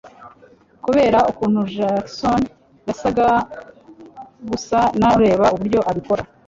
[0.85, 2.41] kubera ukuntu Jackson
[2.87, 3.27] yasaga
[4.49, 6.23] gusa nareba uburyo abikora